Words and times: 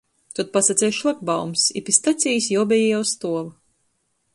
Tod 0.37 0.47
pasaceļ 0.55 0.93
šlakbaums, 1.01 1.67
i 1.81 1.85
pi 1.91 1.97
stacejis 1.99 2.51
jī 2.55 2.61
obeji 2.65 2.89
jau 2.93 3.07
stuov. 3.15 3.55